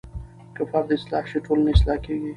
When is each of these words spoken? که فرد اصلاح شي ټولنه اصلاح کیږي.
که 0.57 0.61
فرد 0.71 0.87
اصلاح 0.97 1.23
شي 1.29 1.39
ټولنه 1.45 1.69
اصلاح 1.75 1.97
کیږي. 2.05 2.29